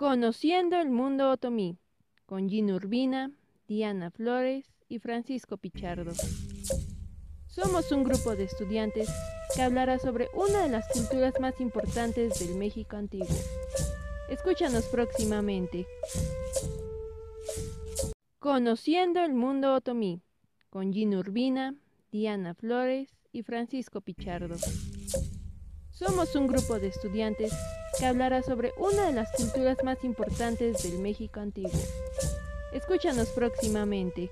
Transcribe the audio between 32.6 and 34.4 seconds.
Escúchanos próximamente.